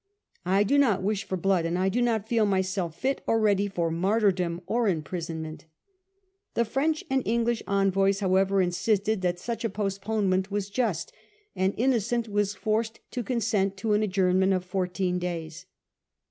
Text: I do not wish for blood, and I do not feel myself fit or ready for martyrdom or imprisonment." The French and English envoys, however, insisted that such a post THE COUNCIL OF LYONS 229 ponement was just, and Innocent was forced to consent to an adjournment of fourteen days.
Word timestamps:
I 0.47 0.63
do 0.63 0.79
not 0.79 1.03
wish 1.03 1.25
for 1.25 1.37
blood, 1.37 1.63
and 1.63 1.77
I 1.77 1.87
do 1.87 2.01
not 2.01 2.27
feel 2.27 2.47
myself 2.47 2.95
fit 2.99 3.21
or 3.27 3.39
ready 3.39 3.67
for 3.67 3.91
martyrdom 3.91 4.61
or 4.65 4.87
imprisonment." 4.87 5.65
The 6.55 6.65
French 6.65 7.03
and 7.07 7.21
English 7.23 7.61
envoys, 7.67 8.19
however, 8.19 8.63
insisted 8.63 9.21
that 9.21 9.37
such 9.37 9.63
a 9.63 9.69
post 9.69 10.01
THE 10.01 10.07
COUNCIL 10.07 10.17
OF 10.17 10.23
LYONS 10.31 10.47
229 10.47 10.47
ponement 10.47 10.51
was 10.89 10.97
just, 10.97 11.13
and 11.55 11.73
Innocent 11.77 12.27
was 12.29 12.55
forced 12.55 12.99
to 13.11 13.21
consent 13.23 13.77
to 13.77 13.93
an 13.93 14.01
adjournment 14.01 14.53
of 14.53 14.65
fourteen 14.65 15.19
days. 15.19 15.67